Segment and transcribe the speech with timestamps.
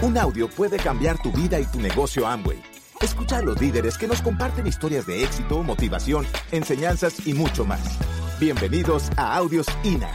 [0.00, 2.62] Un audio puede cambiar tu vida y tu negocio Amway.
[3.00, 7.80] Escucha a los líderes que nos comparten historias de éxito, motivación, enseñanzas y mucho más.
[8.38, 10.08] Bienvenidos a Audios INA.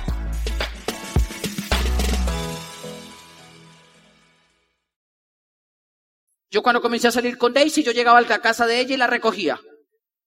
[6.49, 8.97] Yo cuando comencé a salir con Daisy, yo llegaba a la casa de ella y
[8.97, 9.59] la recogía.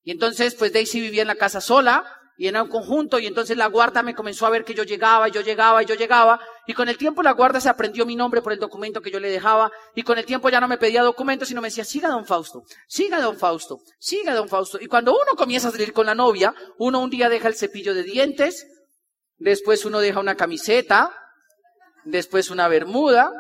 [0.03, 2.05] Y entonces, pues Daisy vivía en la casa sola
[2.39, 5.29] y en un conjunto y entonces la guarda me comenzó a ver que yo llegaba
[5.29, 8.15] y yo llegaba y yo llegaba y con el tiempo la guarda se aprendió mi
[8.15, 10.77] nombre por el documento que yo le dejaba y con el tiempo ya no me
[10.77, 14.87] pedía documentos sino me decía siga don Fausto, siga don Fausto, siga don Fausto y
[14.87, 18.03] cuando uno comienza a salir con la novia uno un día deja el cepillo de
[18.03, 18.67] dientes
[19.39, 21.13] después uno deja una camiseta
[22.05, 23.31] después una bermuda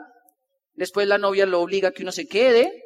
[0.72, 2.85] después la novia lo obliga a que uno se quede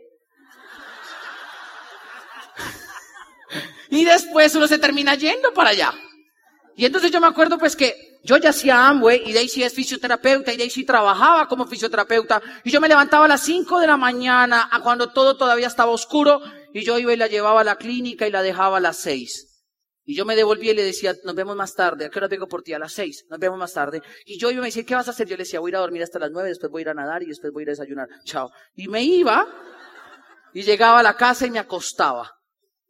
[3.90, 5.92] Y después uno se termina yendo para allá.
[6.76, 10.52] Y entonces yo me acuerdo pues que yo ya hacía Amway y Daisy es fisioterapeuta
[10.52, 14.68] y Daisy trabajaba como fisioterapeuta y yo me levantaba a las 5 de la mañana
[14.70, 16.40] a cuando todo todavía estaba oscuro
[16.72, 19.48] y yo iba y la llevaba a la clínica y la dejaba a las 6.
[20.04, 22.06] Y yo me devolvía y le decía, nos vemos más tarde.
[22.06, 22.72] ¿A qué hora vengo por ti?
[22.72, 23.26] A las 6.
[23.30, 24.02] Nos vemos más tarde.
[24.24, 25.28] Y yo iba y me decía, ¿qué vas a hacer?
[25.28, 26.88] Yo le decía, voy a ir a dormir hasta las 9, después voy a ir
[26.88, 28.08] a nadar y después voy a a desayunar.
[28.24, 28.50] Chao.
[28.74, 29.46] Y me iba
[30.52, 32.39] y llegaba a la casa y me acostaba.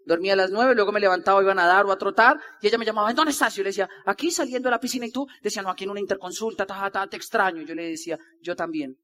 [0.06, 2.78] Dormía a las nueve, luego me levantaba, iba a nadar o a trotar, y ella
[2.78, 3.54] me llamaba, ¿dónde estás?
[3.54, 6.00] Yo le decía, aquí saliendo de la piscina, y tú decía, no, aquí en una
[6.00, 7.62] interconsulta, ta, ta, te extraño.
[7.62, 8.96] Yo le decía, yo también.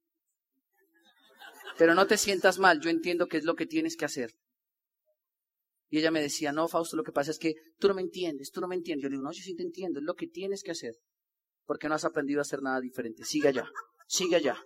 [1.78, 4.32] Pero no te sientas mal, yo entiendo qué es lo que tienes que hacer.
[5.88, 8.50] Y ella me decía, no, Fausto, lo que pasa es que tú no me entiendes,
[8.50, 9.04] tú no me entiendes.
[9.04, 10.94] Yo le digo, no, yo sí te entiendo, es lo que tienes que hacer.
[11.64, 13.24] Porque no has aprendido a hacer nada diferente.
[13.24, 13.68] Sigue allá,
[14.06, 14.56] sigue allá.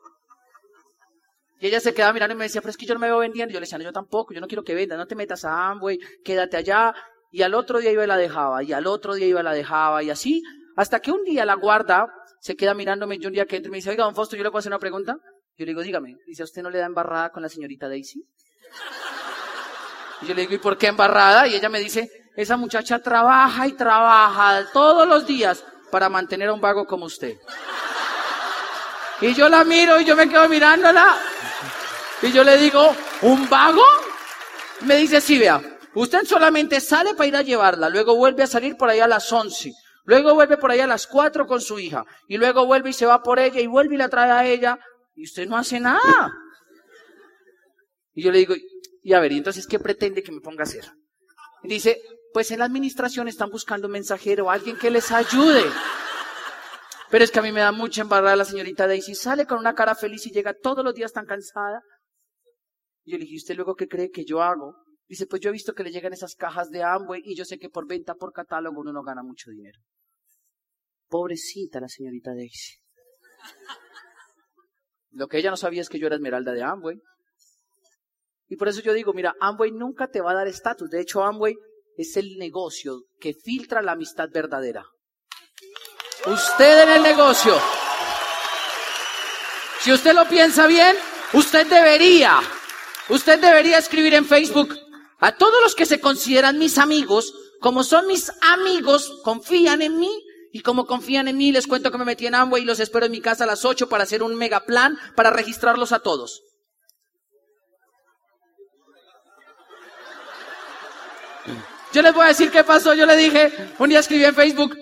[1.60, 3.18] Y ella se quedaba mirando y me decía, pero es que yo no me veo
[3.18, 3.52] vendiendo.
[3.52, 5.68] Yo le decía, no, yo tampoco, yo no quiero que venda, no te metas a
[5.68, 6.94] Amway, quédate allá.
[7.30, 9.52] Y al otro día iba y la dejaba, y al otro día iba y la
[9.52, 10.42] dejaba, y así,
[10.76, 12.08] hasta que un día la guarda
[12.40, 14.42] se queda mirándome, yo un día que entro y me dice, oiga, don Fausto, yo
[14.42, 15.16] le puedo hacer una pregunta.
[15.58, 18.24] Yo le digo, dígame, dice, ¿a usted no le da embarrada con la señorita Daisy?
[20.22, 21.46] Y yo le digo, ¿y por qué embarrada?
[21.46, 26.54] Y ella me dice, esa muchacha trabaja y trabaja todos los días para mantener a
[26.54, 27.36] un vago como usted.
[29.20, 31.18] Y yo la miro y yo me quedo mirándola
[32.22, 33.82] y yo le digo, ¿un vago?
[34.82, 35.60] Me dice, sí, vea,
[35.94, 39.32] usted solamente sale para ir a llevarla, luego vuelve a salir por allá a las
[39.32, 39.72] once,
[40.04, 43.06] luego vuelve por allá a las cuatro con su hija, y luego vuelve y se
[43.06, 44.78] va por ella, y vuelve y la trae a ella,
[45.14, 46.32] y usted no hace nada.
[48.12, 48.54] Y yo le digo,
[49.02, 50.90] y a ver, ¿y entonces qué pretende que me ponga a hacer?
[51.62, 52.00] Dice,
[52.32, 55.64] pues en la administración están buscando un mensajero, alguien que les ayude.
[57.10, 59.14] Pero es que a mí me da mucha embarrada la señorita Daisy.
[59.14, 61.82] Sale con una cara feliz y llega todos los días tan cansada.
[63.04, 64.76] Y yo le dije, ¿usted luego qué cree que yo hago?
[65.08, 67.58] Dice, pues yo he visto que le llegan esas cajas de Amway y yo sé
[67.58, 69.80] que por venta por catálogo uno no gana mucho dinero.
[71.08, 72.76] Pobrecita la señorita Daisy.
[75.10, 77.00] Lo que ella no sabía es que yo era esmeralda de Amway.
[78.46, 80.88] Y por eso yo digo, mira, Amway nunca te va a dar estatus.
[80.88, 81.56] De hecho, Amway
[81.96, 84.84] es el negocio que filtra la amistad verdadera.
[86.26, 87.58] Usted en el negocio.
[89.80, 90.96] Si usted lo piensa bien,
[91.32, 92.40] usted debería
[93.10, 94.78] Usted debería escribir en Facebook
[95.18, 100.10] a todos los que se consideran mis amigos, como son mis amigos, confían en mí.
[100.52, 103.06] Y como confían en mí, les cuento que me metí en Amway y los espero
[103.06, 106.42] en mi casa a las 8 para hacer un mega plan para registrarlos a todos.
[111.92, 112.94] Yo les voy a decir qué pasó.
[112.94, 114.76] Yo le dije, un día escribí en Facebook,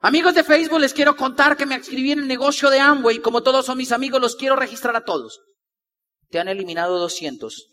[0.00, 3.20] amigos de Facebook, les quiero contar que me escribí en el negocio de Amway.
[3.20, 5.40] Como todos son mis amigos, los quiero registrar a todos
[6.30, 7.68] te han eliminado 200.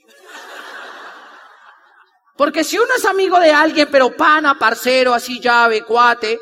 [2.36, 6.40] Porque si uno es amigo de alguien, pero pana, parcero, así llave, cuate,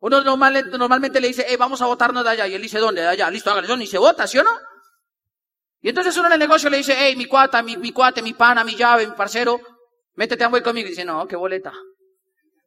[0.00, 2.46] uno normalmente le dice, hey, vamos a votarnos de allá.
[2.46, 3.02] Y él dice, ¿dónde?
[3.02, 3.30] De allá.
[3.30, 3.76] Listo, hágale.
[3.76, 4.50] Ni se vota, ¿sí o no?
[5.80, 8.64] Y entonces uno en el negocio le dice, hey, mi cuata, mi, cuate, mi pana,
[8.64, 9.60] mi llave, mi parcero,
[10.14, 10.86] métete a conmigo.
[10.86, 11.72] Y dice, no, qué boleta.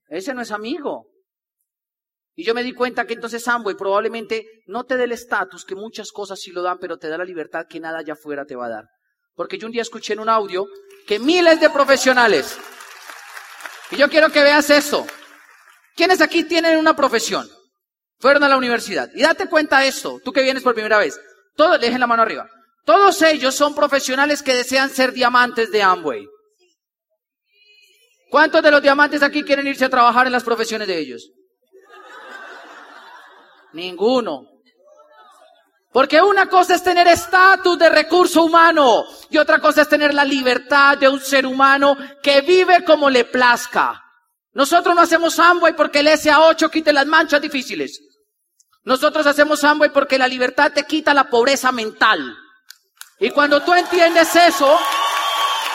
[0.08, 1.08] Ese no es amigo.
[2.42, 5.76] Y yo me di cuenta que entonces Amway probablemente no te dé el estatus, que
[5.76, 8.56] muchas cosas sí lo dan, pero te da la libertad que nada allá afuera te
[8.56, 8.86] va a dar.
[9.36, 10.66] Porque yo un día escuché en un audio
[11.06, 12.58] que miles de profesionales,
[13.92, 15.06] y yo quiero que veas eso,
[15.96, 17.48] ¿quiénes aquí tienen una profesión?
[18.18, 19.12] Fueron a la universidad.
[19.14, 21.22] Y date cuenta de esto, tú que vienes por primera vez.
[21.56, 22.50] Todos, dejen la mano arriba.
[22.86, 26.26] Todos ellos son profesionales que desean ser diamantes de Amway.
[28.32, 31.30] ¿Cuántos de los diamantes aquí quieren irse a trabajar en las profesiones de ellos?
[33.74, 34.48] Ninguno.
[35.92, 40.24] Porque una cosa es tener estatus de recurso humano y otra cosa es tener la
[40.24, 44.02] libertad de un ser humano que vive como le plazca.
[44.54, 48.02] Nosotros no hacemos Amway porque el SA8 quite las manchas difíciles.
[48.84, 52.38] Nosotros hacemos Amway porque la libertad te quita la pobreza mental.
[53.20, 54.80] Y cuando tú entiendes eso,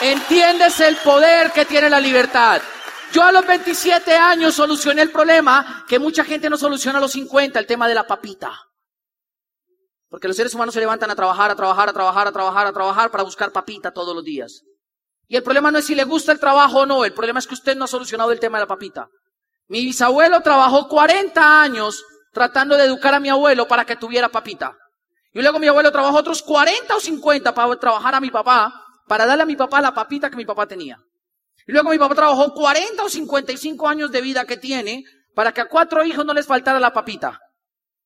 [0.01, 2.61] entiendes el poder que tiene la libertad.
[3.13, 7.13] Yo a los 27 años solucioné el problema que mucha gente no soluciona a los
[7.13, 8.53] 50, el tema de la papita.
[10.09, 12.73] Porque los seres humanos se levantan a trabajar, a trabajar, a trabajar, a trabajar, a
[12.73, 14.63] trabajar para buscar papita todos los días.
[15.29, 17.47] Y el problema no es si le gusta el trabajo o no, el problema es
[17.47, 19.09] que usted no ha solucionado el tema de la papita.
[19.69, 24.77] Mi bisabuelo trabajó 40 años tratando de educar a mi abuelo para que tuviera papita.
[25.33, 28.73] Y luego mi abuelo trabajó otros 40 o 50 para trabajar a mi papá,
[29.09, 30.99] para darle a mi papá la papita que mi papá tenía.
[31.67, 35.05] Y luego mi papá trabajó 40 o 55 años de vida que tiene
[35.35, 37.41] para que a cuatro hijos no les faltara la papita.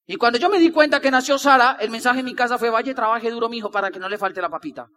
[0.07, 2.71] Y cuando yo me di cuenta que nació Sara, el mensaje en mi casa fue,
[2.71, 4.89] vaya, trabaje duro, mi hijo, para que no le falte la papita.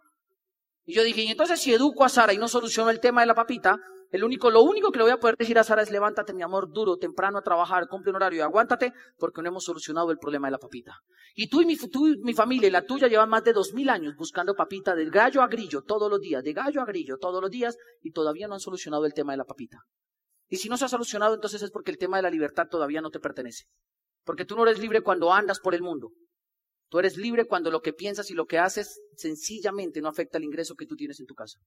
[0.86, 3.28] Y yo dije, y entonces si educo a Sara y no soluciono el tema de
[3.28, 3.78] la papita,
[4.14, 6.44] el único, lo único que le voy a poder decir a Sara es levántate, mi
[6.44, 10.18] amor, duro, temprano a trabajar, cumple un horario y aguántate, porque no hemos solucionado el
[10.18, 11.00] problema de la papita.
[11.34, 11.76] Y tú y mi,
[12.22, 15.42] mi familia y la tuya llevan más de dos mil años buscando papita del gallo
[15.42, 18.54] a grillo todos los días, de gallo a grillo todos los días, y todavía no
[18.54, 19.78] han solucionado el tema de la papita.
[20.48, 23.00] Y si no se ha solucionado, entonces es porque el tema de la libertad todavía
[23.00, 23.64] no te pertenece.
[24.22, 26.12] Porque tú no eres libre cuando andas por el mundo.
[26.88, 30.44] Tú eres libre cuando lo que piensas y lo que haces sencillamente no afecta el
[30.44, 31.58] ingreso que tú tienes en tu casa.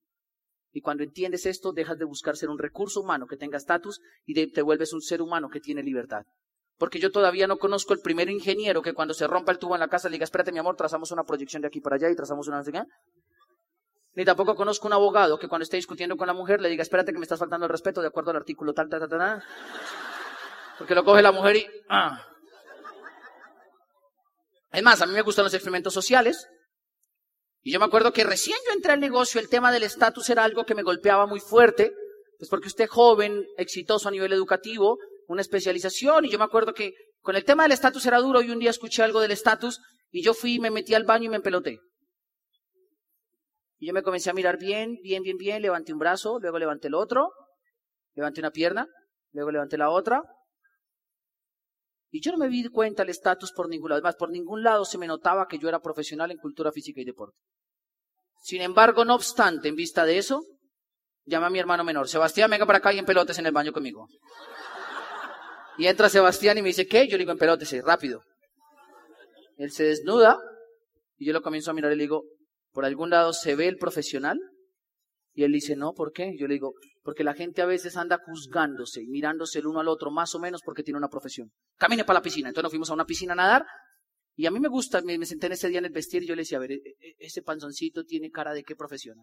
[0.78, 4.46] Y cuando entiendes esto, dejas de buscar ser un recurso humano que tenga estatus y
[4.52, 6.22] te vuelves un ser humano que tiene libertad.
[6.78, 9.80] Porque yo todavía no conozco el primer ingeniero que cuando se rompa el tubo en
[9.80, 12.16] la casa le diga, espérate mi amor, trazamos una proyección de aquí para allá y
[12.16, 12.62] trazamos una...
[14.14, 17.12] Ni tampoco conozco un abogado que cuando esté discutiendo con la mujer le diga, espérate
[17.12, 19.44] que me estás faltando el respeto de acuerdo al artículo tal, tal, tal, tal.
[20.78, 21.66] Porque lo coge la mujer y...
[21.90, 22.24] Ah.
[24.72, 26.48] Es más, a mí me gustan los experimentos sociales.
[27.68, 30.46] Y yo me acuerdo que recién yo entré al negocio, el tema del estatus era
[30.46, 31.92] algo que me golpeaba muy fuerte,
[32.38, 34.98] pues porque usted joven, exitoso a nivel educativo,
[35.28, 38.52] una especialización, y yo me acuerdo que con el tema del estatus era duro, y
[38.52, 39.82] un día escuché algo del estatus,
[40.12, 41.82] y yo fui, me metí al baño y me empeloté.
[43.80, 46.88] Y yo me comencé a mirar bien, bien, bien, bien, levanté un brazo, luego levanté
[46.88, 47.34] el otro,
[48.16, 48.88] levanté una pierna,
[49.34, 50.24] luego levanté la otra,
[52.12, 53.98] y yo no me di cuenta el estatus por ningún lado.
[53.98, 57.04] Además, por ningún lado se me notaba que yo era profesional en cultura física y
[57.04, 57.38] deporte.
[58.42, 60.44] Sin embargo, no obstante, en vista de eso,
[61.26, 62.08] llama a mi hermano menor.
[62.08, 64.08] Sebastián, venga para acá y en pelotes en el baño conmigo.
[65.78, 67.08] Y entra Sebastián y me dice, ¿qué?
[67.08, 68.22] Yo le digo, en pelotes, rápido.
[69.58, 70.38] Él se desnuda
[71.18, 72.24] y yo lo comienzo a mirar y le digo,
[72.72, 74.40] ¿por algún lado se ve el profesional?
[75.34, 76.36] Y él dice, no, ¿por qué?
[76.40, 76.74] Yo le digo,
[77.04, 80.40] porque la gente a veces anda juzgándose y mirándose el uno al otro, más o
[80.40, 81.52] menos porque tiene una profesión.
[81.78, 82.50] Camine para la piscina.
[82.50, 83.66] Entonces nos fuimos a una piscina a nadar.
[84.40, 86.36] Y a mí me gusta, me, senté en ese día en el vestir y yo
[86.36, 89.18] le decía, a ver, e, e, ese panzoncito tiene cara de qué profesión.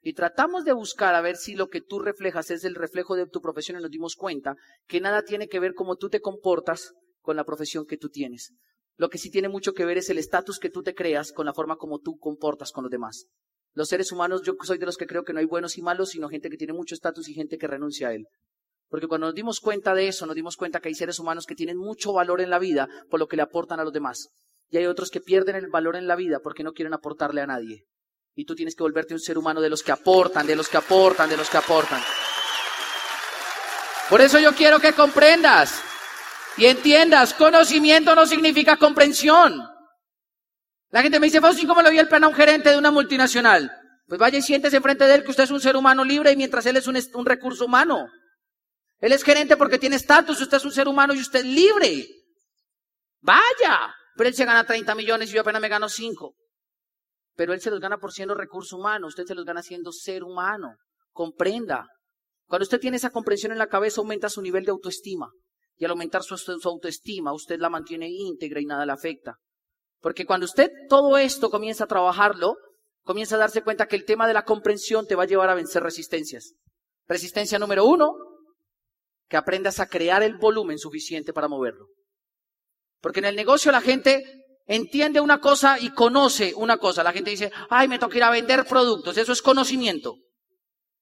[0.00, 3.28] Y tratamos de buscar a ver si lo que tú reflejas es el reflejo de
[3.28, 4.56] tu profesión y nos dimos cuenta
[4.88, 8.54] que nada tiene que ver cómo tú te comportas con la profesión que tú tienes.
[8.96, 11.46] Lo que sí tiene mucho que ver es el estatus que tú te creas con
[11.46, 13.26] la forma como tú comportas con los demás.
[13.72, 16.10] Los seres humanos, yo soy de los que creo que no hay buenos y malos,
[16.10, 18.26] sino gente que tiene mucho estatus y gente que renuncia a él.
[18.88, 21.54] Porque cuando nos dimos cuenta de eso, nos dimos cuenta que hay seres humanos que
[21.54, 24.30] tienen mucho valor en la vida por lo que le aportan a los demás.
[24.70, 27.46] Y hay otros que pierden el valor en la vida porque no quieren aportarle a
[27.46, 27.84] nadie.
[28.34, 30.76] Y tú tienes que volverte un ser humano de los que aportan, de los que
[30.76, 32.00] aportan, de los que aportan.
[34.08, 35.82] Por eso yo quiero que comprendas
[36.56, 39.62] y entiendas, conocimiento no significa comprensión.
[40.90, 42.90] La gente me dice, Fausto, ¿cómo le voy el plan a un gerente de una
[42.90, 43.70] multinacional?
[44.06, 46.36] Pues vaya y siéntese enfrente de él que usted es un ser humano libre y
[46.36, 48.08] mientras él es un recurso humano.
[49.00, 52.06] Él es gerente porque tiene estatus, usted es un ser humano y usted es libre.
[53.20, 53.94] Vaya.
[54.16, 56.34] Pero él se gana 30 millones y yo apenas me gano 5.
[57.36, 60.24] Pero él se los gana por siendo recurso humano, usted se los gana siendo ser
[60.24, 60.74] humano.
[61.12, 61.86] Comprenda.
[62.48, 65.30] Cuando usted tiene esa comprensión en la cabeza, aumenta su nivel de autoestima.
[65.76, 69.36] Y al aumentar su, su autoestima, usted la mantiene íntegra y nada le afecta.
[70.00, 72.56] Porque cuando usted todo esto comienza a trabajarlo,
[73.02, 75.54] comienza a darse cuenta que el tema de la comprensión te va a llevar a
[75.54, 76.54] vencer resistencias.
[77.06, 78.14] Resistencia número uno,
[79.28, 81.86] que aprendas a crear el volumen suficiente para moverlo.
[83.00, 84.22] Porque en el negocio la gente
[84.66, 87.02] entiende una cosa y conoce una cosa.
[87.02, 89.16] La gente dice, ay, me toca ir a vender productos.
[89.16, 90.16] Eso es conocimiento.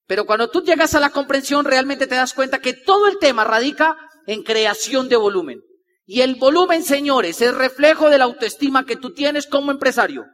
[0.06, 3.44] Pero cuando tú llegas a la comprensión, realmente te das cuenta que todo el tema
[3.44, 5.60] radica en creación de volumen.
[6.04, 10.24] Y el volumen, señores, es reflejo de la autoestima que tú tienes como empresario.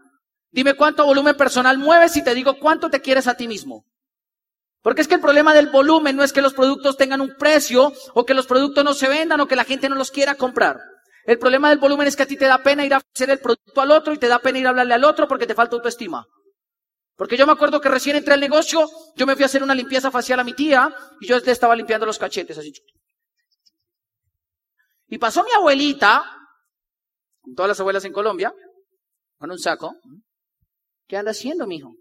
[0.50, 3.86] Dime cuánto volumen personal mueves y te digo cuánto te quieres a ti mismo.
[4.82, 7.92] Porque es que el problema del volumen no es que los productos tengan un precio
[8.14, 10.80] o que los productos no se vendan o que la gente no los quiera comprar.
[11.24, 13.38] El problema del volumen es que a ti te da pena ir a hacer el
[13.38, 15.76] producto al otro y te da pena ir a hablarle al otro porque te falta
[15.76, 16.26] autoestima.
[17.14, 19.74] Porque yo me acuerdo que recién entré al negocio, yo me fui a hacer una
[19.74, 22.72] limpieza facial a mi tía y yo le estaba limpiando los cachetes así.
[25.06, 26.24] Y pasó mi abuelita,
[27.40, 28.52] con todas las abuelas en Colombia,
[29.38, 29.94] con un saco.
[31.06, 31.94] ¿Qué anda haciendo, mijo?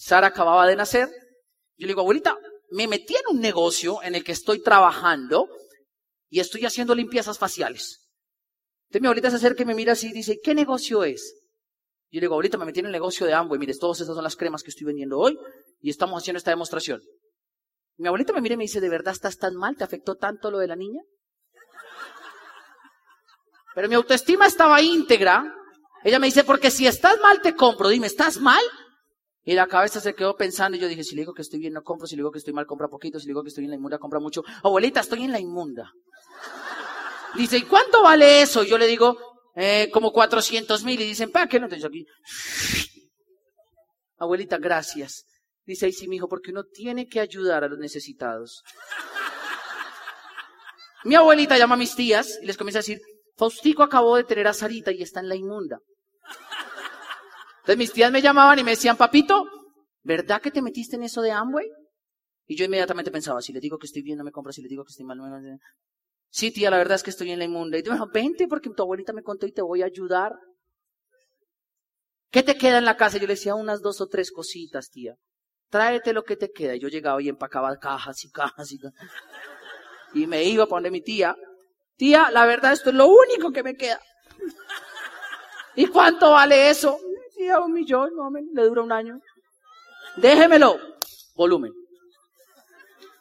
[0.00, 1.08] Sara acababa de nacer.
[1.76, 2.34] Yo le digo, abuelita,
[2.70, 5.46] me metí en un negocio en el que estoy trabajando
[6.30, 8.08] y estoy haciendo limpiezas faciales.
[8.86, 11.34] Entonces mi abuelita se acerca y me mira así y dice, ¿qué negocio es?
[12.10, 14.24] Yo le digo, abuelita, me metí en el negocio de Amway, mire, todas esas son
[14.24, 15.38] las cremas que estoy vendiendo hoy
[15.80, 17.02] y estamos haciendo esta demostración.
[17.98, 19.76] Mi abuelita me mira y me dice, ¿de verdad estás tan mal?
[19.76, 21.02] ¿Te afectó tanto lo de la niña?
[23.74, 25.44] Pero mi autoestima estaba íntegra.
[26.02, 27.88] Ella me dice, porque si estás mal te compro.
[27.88, 28.62] Dime, ¿estás mal?
[29.42, 31.72] Y la cabeza se quedó pensando y yo dije, si le digo que estoy bien
[31.72, 33.64] no compro, si le digo que estoy mal compra poquito, si le digo que estoy
[33.64, 34.42] en la inmunda compra mucho.
[34.62, 35.90] Abuelita, estoy en la inmunda.
[37.36, 38.64] Dice, ¿y cuánto vale eso?
[38.64, 39.16] Yo le digo,
[39.54, 41.00] eh, como 400 mil.
[41.00, 42.04] Y dicen, ¿para qué no te digo aquí?
[44.18, 45.24] Abuelita, gracias.
[45.64, 48.62] Dice, ahí sí, mi hijo, porque uno tiene que ayudar a los necesitados.
[51.04, 53.00] Mi abuelita llama a mis tías y les comienza a decir,
[53.36, 55.78] Faustico acabó de tener a Sarita y está en la inmunda.
[57.60, 59.44] Entonces mis tías me llamaban y me decían, papito,
[60.02, 61.66] ¿verdad que te metiste en eso de Amway?
[62.46, 64.68] Y yo inmediatamente pensaba, si le digo que estoy bien, no me compra, si le
[64.68, 65.58] digo que estoy mal, no me...
[66.30, 67.78] Sí, tía, la verdad es que estoy en la inmunda.
[67.78, 70.32] Y yo, vente porque tu abuelita me contó y te voy a ayudar.
[72.30, 73.18] ¿Qué te queda en la casa?
[73.18, 75.16] Yo le decía unas dos o tres cositas, tía.
[75.70, 76.76] Tráete lo que te queda.
[76.76, 79.10] Y yo llegaba y empacaba cajas y cajas y cajas.
[80.14, 81.36] Y me iba a poner mi tía.
[81.96, 84.00] Tía, la verdad esto es lo único que me queda.
[85.74, 86.98] ¿Y cuánto vale eso?
[87.40, 89.18] Tía, un millón, no, le dura un año.
[90.16, 90.78] Déjemelo.
[91.34, 91.72] Volumen.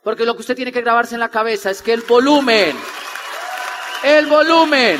[0.03, 2.75] Porque lo que usted tiene que grabarse en la cabeza es que el volumen,
[4.03, 4.99] el volumen,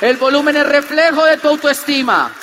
[0.00, 2.34] el volumen es reflejo de tu autoestima.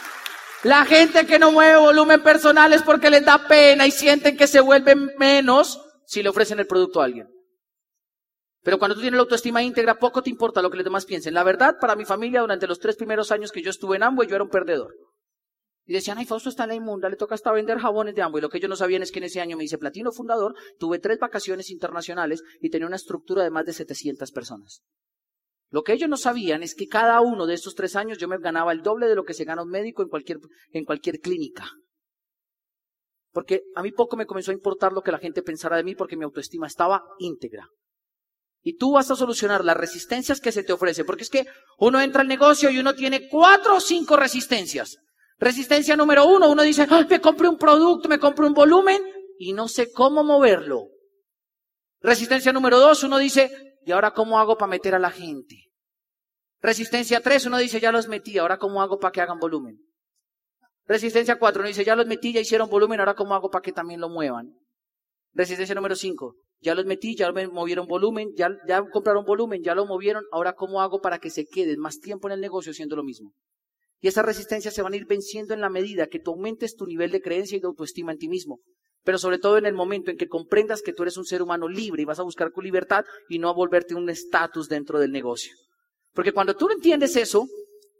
[0.63, 4.47] La gente que no mueve volumen personal es porque les da pena y sienten que
[4.47, 7.27] se vuelven menos si le ofrecen el producto a alguien.
[8.63, 11.33] Pero cuando tú tienes la autoestima íntegra, poco te importa lo que los demás piensen.
[11.33, 14.29] La verdad, para mi familia, durante los tres primeros años que yo estuve en Amway,
[14.29, 14.95] yo era un perdedor.
[15.85, 18.41] Y decían, ay, Fausto está en la inmunda, le toca hasta vender jabones de Amway.
[18.41, 20.97] Lo que ellos no sabían es que en ese año me hice platino fundador, tuve
[20.97, 24.81] tres vacaciones internacionales y tenía una estructura de más de 700 personas.
[25.69, 28.39] Lo que ellos no sabían es que cada uno de estos tres años yo me
[28.39, 30.39] ganaba el doble de lo que se gana un médico en cualquier,
[30.71, 31.69] en cualquier clínica.
[33.31, 35.93] Porque a mí poco me comenzó a importar lo que la gente pensara de mí
[35.93, 37.67] porque mi autoestima estaba íntegra.
[38.63, 41.03] Y tú vas a solucionar las resistencias que se te ofrece.
[41.03, 41.45] Porque es que
[41.77, 44.97] uno entra al negocio y uno tiene cuatro o cinco resistencias.
[45.37, 49.01] Resistencia número uno, uno dice, me compré un producto, me compré un volumen
[49.37, 50.87] y no sé cómo moverlo.
[52.01, 55.71] Resistencia número dos, uno dice, ¿y ahora cómo hago para meter a la gente?
[56.61, 59.79] Resistencia tres, uno dice, ya los metí, ahora cómo hago para que hagan volumen.
[60.85, 63.71] Resistencia cuatro, uno dice, ya los metí, ya hicieron volumen, ahora cómo hago para que
[63.71, 64.53] también lo muevan.
[65.35, 66.37] Resistencia número 5.
[66.61, 70.23] Ya los metí, ya me movieron volumen, ya, ya compraron volumen, ya lo movieron.
[70.31, 73.33] Ahora, ¿cómo hago para que se queden más tiempo en el negocio haciendo lo mismo?
[74.01, 76.85] Y esas resistencias se van a ir venciendo en la medida que tú aumentes tu
[76.85, 78.59] nivel de creencia y de autoestima en ti mismo.
[79.03, 81.67] Pero sobre todo en el momento en que comprendas que tú eres un ser humano
[81.67, 85.11] libre y vas a buscar tu libertad y no a volverte un estatus dentro del
[85.11, 85.53] negocio.
[86.13, 87.47] Porque cuando tú entiendes eso,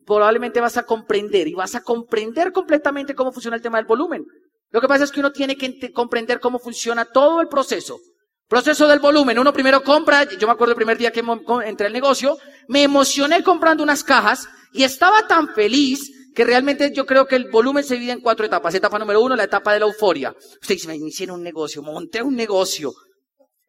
[0.06, 4.26] probablemente vas a comprender y vas a comprender completamente cómo funciona el tema del volumen.
[4.72, 8.00] Lo que pasa es que uno tiene que comprender cómo funciona todo el proceso.
[8.48, 9.40] Proceso del volumen.
[9.40, 11.24] Uno primero compra, yo me acuerdo el primer día que
[11.66, 12.38] entré al negocio,
[12.68, 17.50] me emocioné comprando unas cajas y estaba tan feliz que realmente yo creo que el
[17.50, 18.76] volumen se divide en cuatro etapas.
[18.76, 20.36] Etapa número uno, la etapa de la euforia.
[20.62, 22.94] Usted dice, me inicié un negocio, monté un negocio.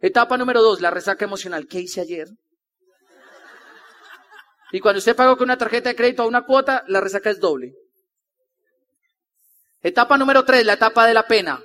[0.00, 1.68] Etapa número dos, la resaca emocional.
[1.68, 2.26] ¿Qué hice ayer?
[4.72, 7.38] Y cuando usted pagó con una tarjeta de crédito a una cuota, la resaca es
[7.38, 7.72] doble.
[9.80, 11.62] Etapa número tres, la etapa de la pena.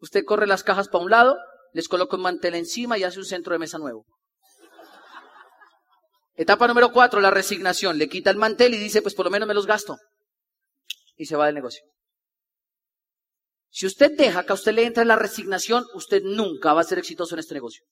[0.00, 1.38] Usted corre las cajas para un lado,
[1.72, 4.04] les coloca un mantel encima y hace un centro de mesa nuevo.
[6.34, 7.98] Etapa número cuatro, la resignación.
[7.98, 9.96] Le quita el mantel y dice, pues por lo menos me los gasto.
[11.16, 11.84] Y se va del negocio.
[13.70, 16.98] Si usted deja que a usted le entre la resignación, usted nunca va a ser
[16.98, 17.84] exitoso en este negocio.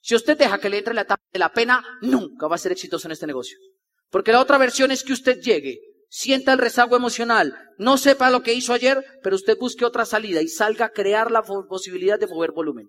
[0.00, 2.72] Si usted deja que le entre la etapa de la pena, nunca va a ser
[2.72, 3.58] exitoso en este negocio.
[4.10, 8.42] Porque la otra versión es que usted llegue sienta el rezago emocional, no sepa lo
[8.42, 12.26] que hizo ayer, pero usted busque otra salida y salga a crear la posibilidad de
[12.26, 12.88] mover volumen.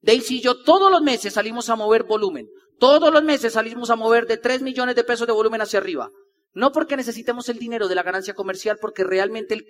[0.00, 2.48] Daisy y yo todos los meses salimos a mover volumen.
[2.82, 6.10] Todos los meses salimos a mover de 3 millones de pesos de volumen hacia arriba.
[6.52, 9.64] No porque necesitemos el dinero de la ganancia comercial, porque realmente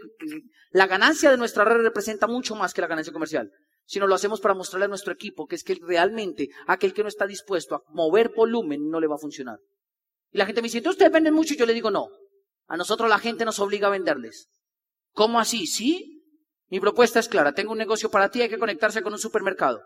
[0.71, 3.51] la ganancia de nuestra red representa mucho más que la ganancia comercial,
[3.85, 7.09] sino lo hacemos para mostrarle a nuestro equipo que es que realmente aquel que no
[7.11, 9.59] está dispuesto a mover volumen no le va a funcionar.
[10.31, 11.53] Y la gente me dice, ¿ustedes venden mucho?
[11.53, 12.09] Y yo le digo, no.
[12.67, 14.49] A nosotros la gente nos obliga a venderles.
[15.11, 15.67] ¿Cómo así?
[15.67, 16.25] ¿Sí?
[16.71, 17.53] Mi propuesta es clara.
[17.53, 19.83] Tengo un negocio para ti, hay que conectarse con un supermercado.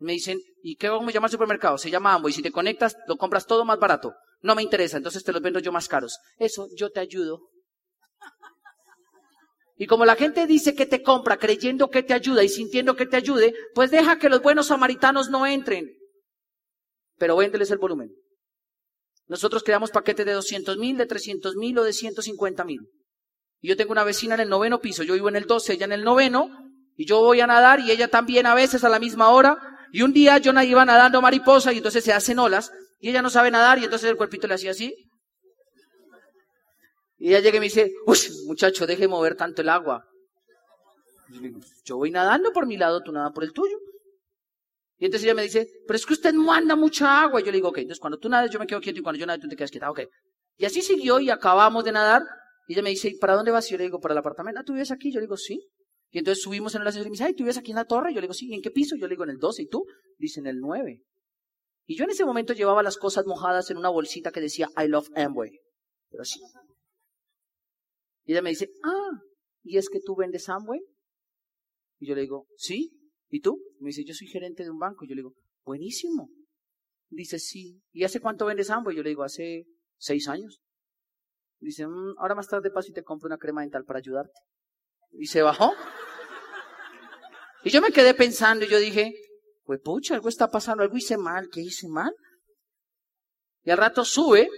[0.00, 1.78] Me dicen, ¿y qué vamos a llamar supermercado?
[1.78, 4.14] Se llama Ambo y si te conectas, lo compras todo más barato.
[4.40, 6.18] No me interesa, entonces te los vendo yo más caros.
[6.38, 7.50] Eso, yo te ayudo.
[9.76, 13.06] Y como la gente dice que te compra creyendo que te ayuda y sintiendo que
[13.06, 15.86] te ayude, pues deja que los buenos samaritanos no entren.
[17.18, 18.10] Pero véndeles el volumen.
[19.26, 22.80] Nosotros creamos paquetes de 200 mil, de 300 mil o de 150 mil.
[23.60, 25.84] Y yo tengo una vecina en el noveno piso, yo vivo en el 12, ella
[25.84, 26.50] en el noveno,
[26.96, 29.58] y yo voy a nadar y ella también a veces a la misma hora.
[29.92, 33.30] Y un día yo iba nadando mariposa y entonces se hacen olas y ella no
[33.30, 34.94] sabe nadar y entonces el cuerpito le hacía así
[37.20, 40.06] y ella llega y me dice, uy, muchacho, deje mover tanto el agua.
[41.84, 43.76] Yo voy nadando por mi lado, tú nada por el tuyo.
[44.96, 47.40] Y entonces ella me dice, pero es que usted manda mucha agua.
[47.40, 49.18] Y yo le digo, ok, entonces cuando tú nadas yo me quedo quieto y cuando
[49.18, 50.00] yo nado tú te quedas quieta, ok.
[50.56, 52.22] Y así siguió y acabamos de nadar.
[52.66, 53.68] Y ella me dice, ¿para dónde vas?
[53.68, 54.60] Y yo le digo, para el apartamento.
[54.60, 55.12] Ah, ¿tú vives aquí?
[55.12, 55.60] Yo le digo, sí.
[56.10, 57.84] Y entonces subimos en el ascensor y me dice, ay, ¿tú vives aquí en la
[57.84, 58.12] torre?
[58.12, 58.48] Yo le digo, sí.
[58.48, 58.96] ¿Y en qué piso?
[58.96, 59.62] Yo le digo, en el 12.
[59.62, 59.86] ¿Y tú?
[60.18, 61.02] Dice, en el 9.
[61.86, 64.88] Y yo en ese momento llevaba las cosas mojadas en una bolsita que decía, I
[64.88, 65.58] love Amway.
[66.10, 66.40] Pero sí.
[68.24, 69.22] Y ella me dice, ah,
[69.62, 70.80] ¿y es que tú vendes Amway?
[71.98, 72.90] Y yo le digo, sí.
[73.28, 73.62] ¿Y tú?
[73.78, 75.04] me dice, yo soy gerente de un banco.
[75.04, 76.28] Y yo le digo, buenísimo.
[77.08, 77.80] Dice, sí.
[77.92, 78.96] ¿Y hace cuánto vendes Amway?
[78.96, 80.60] Yo le digo, hace seis años.
[81.60, 84.40] Dice, mm, ahora más tarde paso y te compro una crema dental para ayudarte.
[85.12, 85.72] Y se bajó.
[87.64, 89.12] Y yo me quedé pensando y yo dije,
[89.64, 92.14] pues pucha, algo está pasando, algo hice mal, ¿qué hice mal?
[93.62, 94.48] Y al rato sube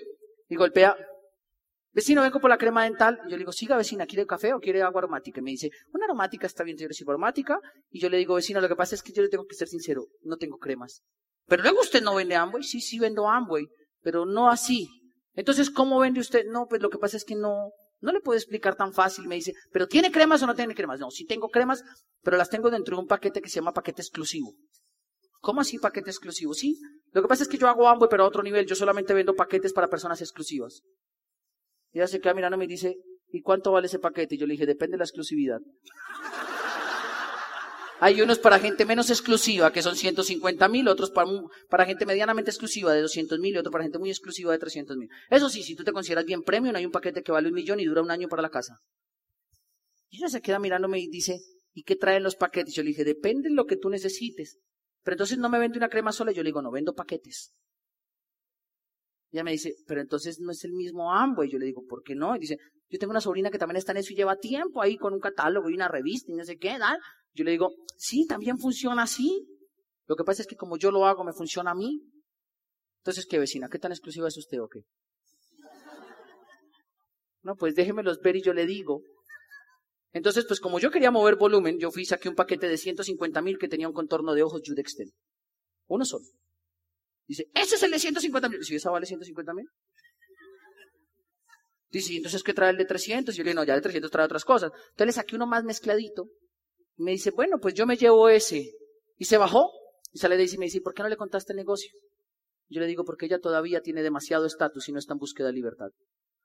[0.49, 0.97] y golpea,
[1.95, 3.19] Vecino, vengo por la crema dental.
[3.27, 5.41] Y yo le digo, siga vecina, ¿quiere café o quiere agua aromática?
[5.41, 7.59] Y me dice, una aromática está bien, yo le aromática.
[7.91, 9.69] Y yo le digo, vecino, lo que pasa es que yo le tengo que ser
[9.69, 11.03] sincero, no tengo cremas.
[11.47, 12.63] Pero luego usted no vende Amway.
[12.63, 13.67] Sí, sí vendo Amway,
[14.01, 14.89] pero no así.
[15.35, 16.47] Entonces, ¿cómo vende usted?
[16.47, 19.27] No, pues lo que pasa es que no, no le puedo explicar tan fácil.
[19.29, 21.01] Me dice, ¿pero tiene cremas o no tiene cremas?
[21.01, 21.83] No, sí tengo cremas,
[22.23, 24.55] pero las tengo dentro de un paquete que se llama paquete exclusivo.
[25.41, 26.53] ¿Cómo así paquete exclusivo?
[26.53, 26.79] Sí.
[27.13, 28.67] Lo que pasa es que yo hago Amway, pero a otro nivel.
[28.67, 30.83] Yo solamente vendo paquetes para personas exclusivas.
[31.93, 32.97] Y ella se queda mirando y me dice,
[33.29, 34.35] ¿y cuánto vale ese paquete?
[34.35, 35.61] Y yo le dije, depende de la exclusividad.
[38.05, 42.93] Hay unos para gente menos exclusiva, que son 150 mil, otros para, gente medianamente exclusiva
[42.93, 45.09] de 200 mil y otro para gente muy exclusiva de 300 mil.
[45.31, 47.79] Eso sí, si tú te consideras bien premium, hay un paquete que vale un millón
[47.79, 48.81] y dura un año para la casa.
[50.11, 51.43] Y ella se queda mirándome y dice,
[51.75, 52.75] ¿y qué traen los paquetes?
[52.75, 54.59] Yo le dije, depende de lo que tú necesites.
[55.05, 57.53] Pero entonces no me vende una crema sola, yo le digo, no, vendo paquetes.
[59.31, 61.49] Ella me dice, pero entonces no es el mismo Amway.
[61.49, 62.35] Yo le digo, ¿por qué no?
[62.35, 62.59] Y dice,
[62.93, 65.19] yo tengo una sobrina que también está en eso y lleva tiempo ahí con un
[65.19, 66.89] catálogo y una revista y no sé qué, ¿no?
[67.33, 69.47] Yo le digo, sí, también funciona así.
[70.07, 72.03] Lo que pasa es que como yo lo hago, me funciona a mí.
[72.99, 73.71] Entonces, ¿qué vecina?
[73.71, 74.83] ¿Qué tan exclusiva es usted o qué?
[77.41, 79.01] No, pues déjemelos ver y yo le digo.
[80.13, 83.41] Entonces, pues como yo quería mover volumen, yo fui y saqué un paquete de 150
[83.41, 85.09] mil que tenía un contorno de ojos Judexten.
[85.87, 86.27] Uno solo.
[87.27, 88.63] Dice, ese es el de 150 mil.
[88.63, 89.67] Si esa vale 150 mil.
[91.93, 93.35] Dice, entonces ¿qué trae el de 300?
[93.35, 94.73] Y yo le digo, no, ya de 300 trae otras cosas.
[94.73, 96.29] Entonces le saqué uno más mezcladito.
[96.97, 98.73] Y me dice, bueno, pues yo me llevo ese.
[99.19, 99.71] Y se bajó.
[100.11, 101.91] Y sale de ahí y me dice, ¿por qué no le contaste el negocio?
[102.69, 105.53] Yo le digo, porque ella todavía tiene demasiado estatus y no está en búsqueda de
[105.53, 105.91] libertad.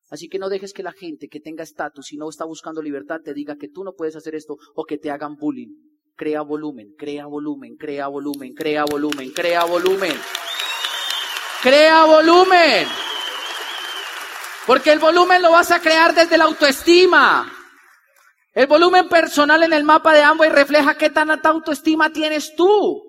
[0.09, 3.21] Así que no dejes que la gente que tenga estatus y no está buscando libertad
[3.23, 5.73] te diga que tú no puedes hacer esto o que te hagan bullying.
[6.15, 10.13] Crea volumen, crea volumen, crea volumen, crea volumen, crea volumen.
[11.61, 13.06] Crea volumen.
[14.67, 17.49] Porque el volumen lo vas a crear desde la autoestima.
[18.53, 23.01] El volumen personal en el mapa de Amway refleja qué tan alta autoestima tienes tú.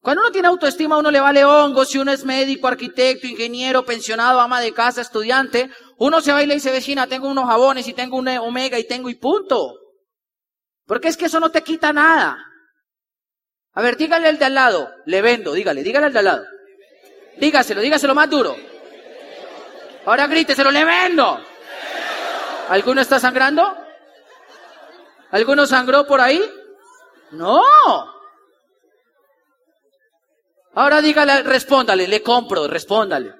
[0.00, 4.40] Cuando uno tiene autoestima, uno le vale hongo, si uno es médico, arquitecto, ingeniero, pensionado,
[4.40, 7.92] ama de casa, estudiante, uno se va y le dice, vecina, tengo unos jabones y
[7.92, 9.74] tengo un omega y tengo y punto.
[10.86, 12.38] Porque es que eso no te quita nada.
[13.74, 16.44] A ver, dígale al de al lado, le vendo, dígale, dígale al de al lado.
[17.36, 18.69] Dígaselo, dígaselo más duro.
[20.06, 21.40] Ahora gríteselo, le vendo.
[22.68, 23.76] ¿Alguno está sangrando?
[25.30, 26.42] ¿Alguno sangró por ahí?
[27.32, 27.62] No.
[30.74, 33.34] Ahora dígale, respóndale, le compro, respóndale.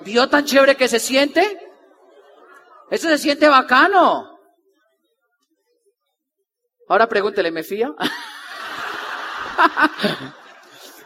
[0.00, 1.60] ¿Vio tan chévere que se siente?
[2.90, 4.38] Eso se siente bacano.
[6.88, 7.90] Ahora pregúntele, ¿me fía?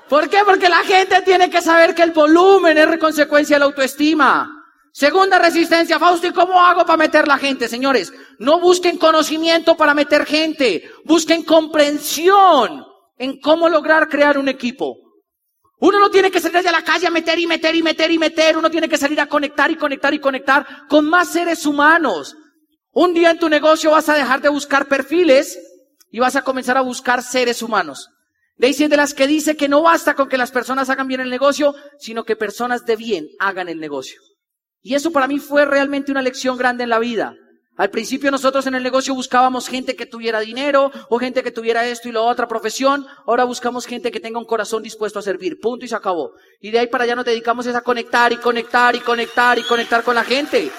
[0.08, 0.38] ¿Por qué?
[0.44, 4.54] Porque la gente tiene que saber que el volumen es consecuencia de la autoestima.
[4.92, 7.68] Segunda resistencia, Fausto, ¿y cómo hago para meter la gente?
[7.68, 12.84] Señores, no busquen conocimiento para meter gente, busquen comprensión
[13.18, 14.96] en cómo lograr crear un equipo.
[15.80, 18.18] Uno no tiene que salir a la calle a meter y meter y meter y
[18.18, 22.34] meter, uno tiene que salir a conectar y conectar y conectar con más seres humanos.
[22.90, 25.58] Un día en tu negocio vas a dejar de buscar perfiles
[26.10, 28.08] y vas a comenzar a buscar seres humanos.
[28.58, 31.20] Daisy es de las que dice que no basta con que las personas hagan bien
[31.20, 34.20] el negocio, sino que personas de bien hagan el negocio.
[34.82, 37.34] Y eso para mí fue realmente una lección grande en la vida.
[37.76, 41.86] Al principio nosotros en el negocio buscábamos gente que tuviera dinero o gente que tuviera
[41.86, 43.06] esto y lo otra profesión.
[43.24, 45.60] Ahora buscamos gente que tenga un corazón dispuesto a servir.
[45.60, 46.32] Punto y se acabó.
[46.60, 50.02] Y de ahí para allá nos dedicamos a conectar y conectar y conectar y conectar
[50.02, 50.72] con la gente.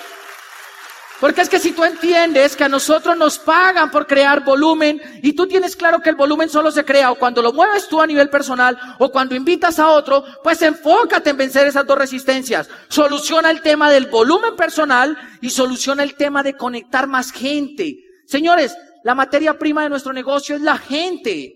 [1.19, 5.33] Porque es que si tú entiendes que a nosotros nos pagan por crear volumen y
[5.33, 8.07] tú tienes claro que el volumen solo se crea o cuando lo mueves tú a
[8.07, 12.69] nivel personal o cuando invitas a otro, pues enfócate en vencer esas dos resistencias.
[12.87, 17.97] Soluciona el tema del volumen personal y soluciona el tema de conectar más gente.
[18.25, 21.55] Señores, la materia prima de nuestro negocio es la gente.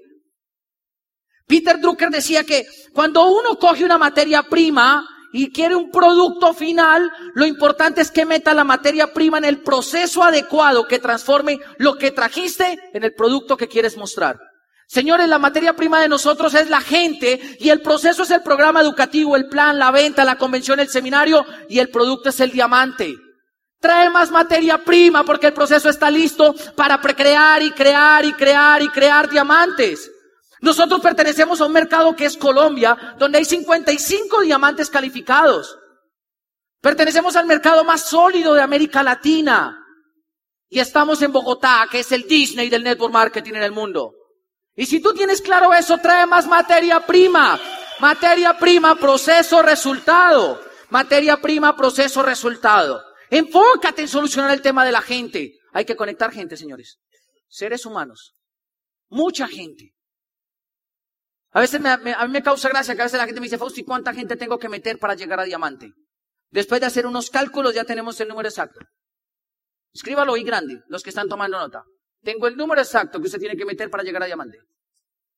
[1.48, 7.12] Peter Drucker decía que cuando uno coge una materia prima, y quiere un producto final,
[7.34, 11.98] lo importante es que meta la materia prima en el proceso adecuado que transforme lo
[11.98, 14.40] que trajiste en el producto que quieres mostrar.
[14.88, 18.80] Señores, la materia prima de nosotros es la gente y el proceso es el programa
[18.82, 23.16] educativo, el plan, la venta, la convención, el seminario y el producto es el diamante.
[23.80, 28.84] Trae más materia prima porque el proceso está listo para precrear y crear y crear
[28.84, 30.12] y crear diamantes.
[30.64, 35.78] Nosotros pertenecemos a un mercado que es Colombia, donde hay 55 diamantes calificados.
[36.80, 39.86] Pertenecemos al mercado más sólido de América Latina.
[40.70, 44.14] Y estamos en Bogotá, que es el Disney del network marketing en el mundo.
[44.74, 47.60] Y si tú tienes claro eso, trae más materia prima.
[48.00, 50.62] Materia prima, proceso, resultado.
[50.92, 53.04] Materia prima, proceso, resultado.
[53.30, 55.60] Enfócate en solucionar el tema de la gente.
[55.74, 57.00] Hay que conectar gente, señores.
[57.50, 58.34] Seres humanos.
[59.10, 59.94] Mucha gente.
[61.54, 63.60] A veces me, a mí me causa gracia que a veces la gente me dice,
[63.60, 65.94] Fausti, ¿cuánta gente tengo que meter para llegar a diamante?
[66.50, 68.80] Después de hacer unos cálculos ya tenemos el número exacto.
[69.94, 71.84] Escríbalo ahí grande, los que están tomando nota.
[72.24, 74.58] Tengo el número exacto que usted tiene que meter para llegar a diamante.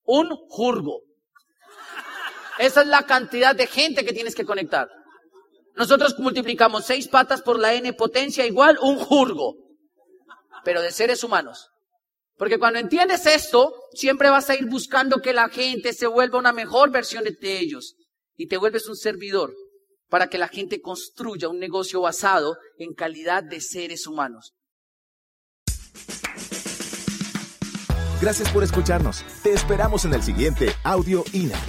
[0.05, 1.01] Un jurgo.
[2.57, 4.89] Esa es la cantidad de gente que tienes que conectar.
[5.75, 9.55] Nosotros multiplicamos seis patas por la n potencia igual un jurgo.
[10.63, 11.69] Pero de seres humanos.
[12.37, 16.51] Porque cuando entiendes esto, siempre vas a ir buscando que la gente se vuelva una
[16.51, 17.95] mejor versión de ellos.
[18.35, 19.53] Y te vuelves un servidor
[20.09, 24.53] para que la gente construya un negocio basado en calidad de seres humanos.
[28.21, 29.23] Gracias por escucharnos.
[29.43, 31.59] Te esperamos en el siguiente Audio INA.